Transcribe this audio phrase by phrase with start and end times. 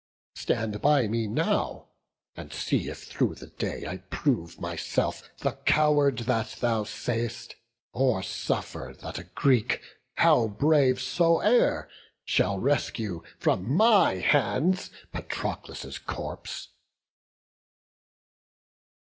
[0.33, 1.89] Stand by me now,
[2.35, 7.55] and see if through the day I prove myself the coward that thou say'st,
[7.93, 9.79] Or suffer that a Greek,
[10.15, 11.87] how brave soe'er,
[12.25, 16.69] Shall rescue from my hands Patroclus' corpse."